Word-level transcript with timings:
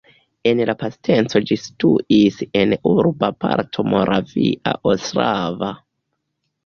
En 0.51 0.61
la 0.69 0.73
pasinteco 0.83 1.41
ĝi 1.49 1.57
situis 1.65 2.39
en 2.61 2.73
urba 2.93 3.31
parto 3.45 3.87
Moravia 3.93 4.75
Ostrava. 4.95 5.71